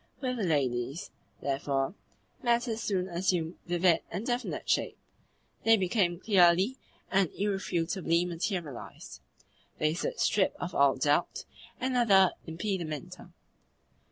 With 0.19 0.37
the 0.37 0.43
ladies, 0.43 1.11
therefore, 1.41 1.93
matters 2.41 2.81
soon 2.81 3.07
assumed 3.07 3.59
vivid 3.67 4.01
and 4.09 4.25
definite 4.25 4.67
shape; 4.67 4.97
they 5.63 5.77
became 5.77 6.19
clearly 6.19 6.75
and 7.11 7.29
irrefutably 7.37 8.25
materialised; 8.25 9.21
they 9.77 9.93
stood 9.93 10.19
stripped 10.19 10.57
of 10.59 10.73
all 10.73 10.95
doubt 10.95 11.45
and 11.79 11.95
other 11.95 12.31
impedimenta. 12.47 13.29